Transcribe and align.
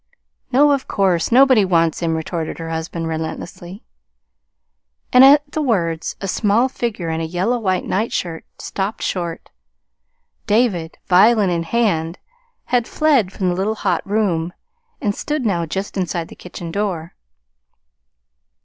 "No, 0.51 0.71
of 0.71 0.87
course, 0.87 1.31
nobody 1.31 1.63
wants 1.63 1.99
him," 2.01 2.15
retorted 2.15 2.57
her 2.57 2.71
husband 2.71 3.07
relentlessly. 3.07 3.83
And 5.13 5.23
at 5.23 5.51
the 5.51 5.61
words 5.61 6.15
a 6.19 6.27
small 6.27 6.67
figure 6.69 7.09
in 7.11 7.21
a 7.21 7.23
yellow 7.23 7.59
white 7.59 7.85
nightshirt 7.85 8.43
stopped 8.57 9.03
short. 9.03 9.51
David, 10.47 10.97
violin 11.05 11.51
in 11.51 11.61
hand, 11.61 12.17
had 12.73 12.87
fled 12.87 13.31
from 13.31 13.49
the 13.49 13.55
little 13.55 13.75
hot 13.75 14.01
room, 14.03 14.53
and 14.99 15.13
stood 15.13 15.45
now 15.45 15.67
just 15.67 15.95
inside 15.95 16.29
the 16.29 16.35
kitchen 16.35 16.71
door. 16.71 17.13